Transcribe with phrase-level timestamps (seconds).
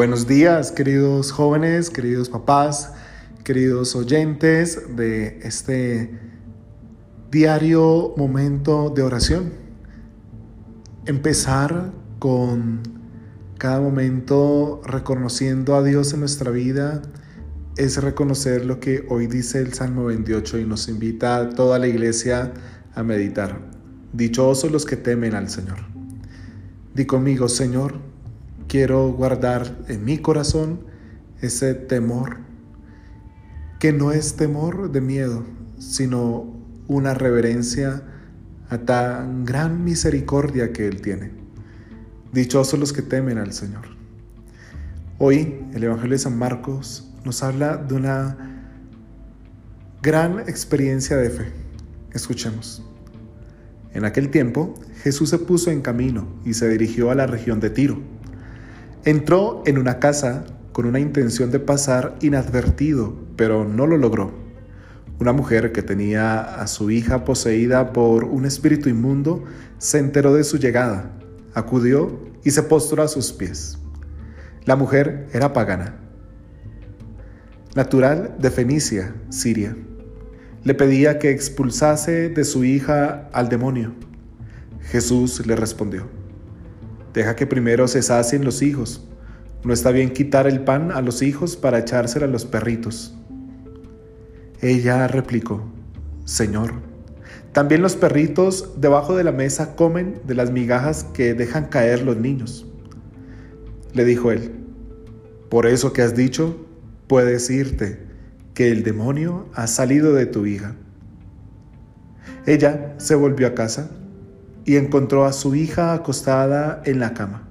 [0.00, 2.94] Buenos días, queridos jóvenes, queridos papás,
[3.44, 6.18] queridos oyentes de este
[7.30, 9.52] diario momento de oración.
[11.04, 12.80] Empezar con
[13.58, 17.02] cada momento reconociendo a Dios en nuestra vida
[17.76, 21.88] es reconocer lo que hoy dice el Salmo 28 y nos invita a toda la
[21.88, 22.54] iglesia
[22.94, 23.60] a meditar.
[24.14, 25.76] Dichosos los que temen al Señor.
[26.94, 28.09] Di conmigo, Señor,
[28.70, 30.82] quiero guardar en mi corazón
[31.40, 32.36] ese temor,
[33.80, 35.44] que no es temor de miedo,
[35.80, 36.56] sino
[36.86, 38.04] una reverencia
[38.68, 41.32] a tan gran misericordia que Él tiene.
[42.32, 43.86] Dichosos los que temen al Señor.
[45.18, 48.70] Hoy el Evangelio de San Marcos nos habla de una
[50.00, 51.52] gran experiencia de fe.
[52.12, 52.84] Escuchemos.
[53.94, 57.70] En aquel tiempo Jesús se puso en camino y se dirigió a la región de
[57.70, 58.19] Tiro
[59.04, 64.30] Entró en una casa con una intención de pasar inadvertido, pero no lo logró.
[65.18, 69.42] Una mujer que tenía a su hija poseída por un espíritu inmundo
[69.78, 71.12] se enteró de su llegada,
[71.54, 73.78] acudió y se postró a sus pies.
[74.66, 75.96] La mujer era pagana,
[77.74, 79.76] natural de Fenicia, Siria.
[80.62, 83.94] Le pedía que expulsase de su hija al demonio.
[84.82, 86.19] Jesús le respondió,
[87.12, 89.06] Deja que primero se sacien los hijos.
[89.64, 93.14] No está bien quitar el pan a los hijos para echárselo a los perritos.
[94.60, 95.62] Ella replicó,
[96.24, 96.74] Señor,
[97.52, 102.16] también los perritos debajo de la mesa comen de las migajas que dejan caer los
[102.16, 102.66] niños.
[103.92, 104.52] Le dijo él,
[105.48, 106.56] por eso que has dicho,
[107.08, 107.98] puedes irte,
[108.54, 110.76] que el demonio ha salido de tu hija.
[112.46, 113.90] Ella se volvió a casa
[114.64, 117.48] y encontró a su hija acostada en la cama.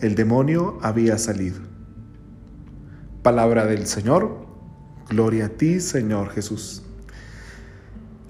[0.00, 1.58] El demonio había salido.
[3.22, 4.46] Palabra del Señor.
[5.08, 6.82] Gloria a ti, Señor Jesús.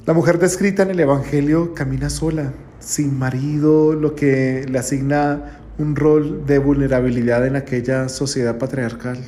[0.05, 5.97] La mujer descrita en el Evangelio camina sola, sin marido, lo que le asigna un
[5.97, 9.19] rol de vulnerabilidad en aquella sociedad patriarcal.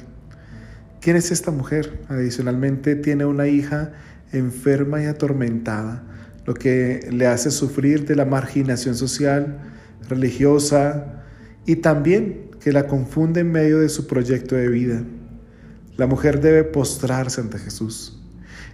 [1.00, 2.00] ¿Quién es esta mujer?
[2.08, 3.92] Adicionalmente tiene una hija
[4.32, 6.04] enferma y atormentada
[6.48, 9.58] lo que le hace sufrir de la marginación social,
[10.08, 11.22] religiosa
[11.66, 15.02] y también que la confunde en medio de su proyecto de vida.
[15.98, 18.18] La mujer debe postrarse ante Jesús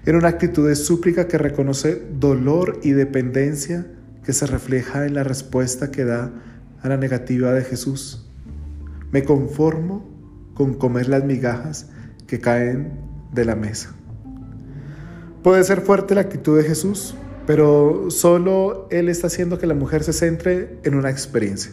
[0.06, 3.88] en una actitud de súplica que reconoce dolor y dependencia
[4.22, 6.30] que se refleja en la respuesta que da
[6.80, 8.24] a la negativa de Jesús.
[9.10, 10.08] Me conformo
[10.54, 11.88] con comer las migajas
[12.28, 12.92] que caen
[13.32, 13.96] de la mesa.
[15.42, 17.16] Puede ser fuerte la actitud de Jesús,
[17.46, 21.72] pero solo Él está haciendo que la mujer se centre en una experiencia.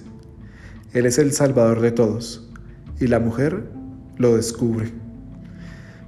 [0.94, 2.50] Él es el Salvador de todos
[3.00, 3.64] y la mujer
[4.18, 4.92] lo descubre.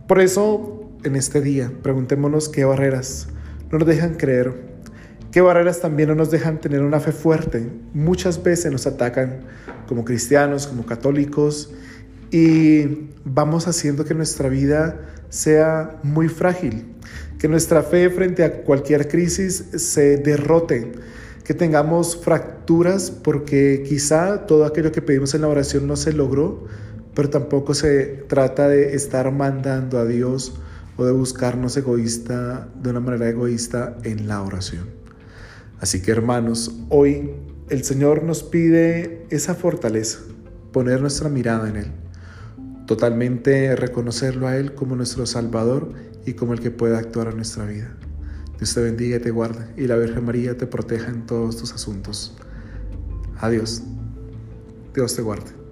[0.07, 3.27] Por eso, en este día, preguntémonos qué barreras
[3.73, 4.53] no nos dejan creer,
[5.31, 7.67] qué barreras también no nos dejan tener una fe fuerte.
[7.93, 9.39] Muchas veces nos atacan
[9.87, 11.73] como cristianos, como católicos,
[12.29, 16.85] y vamos haciendo que nuestra vida sea muy frágil,
[17.43, 20.93] que nuestra fe frente a cualquier crisis se derrote,
[21.43, 26.63] que tengamos fracturas porque quizá todo aquello que pedimos en la oración no se logró,
[27.13, 30.53] pero tampoco se trata de estar mandando a Dios
[30.95, 34.85] o de buscarnos egoísta de una manera egoísta en la oración.
[35.81, 37.31] Así que hermanos, hoy
[37.67, 40.19] el Señor nos pide esa fortaleza,
[40.71, 42.02] poner nuestra mirada en Él
[42.85, 45.93] totalmente reconocerlo a Él como nuestro Salvador
[46.25, 47.95] y como el que puede actuar en nuestra vida.
[48.57, 51.73] Dios te bendiga y te guarde y la Virgen María te proteja en todos tus
[51.73, 52.37] asuntos.
[53.39, 53.83] Adiós.
[54.93, 55.62] Dios te guarde.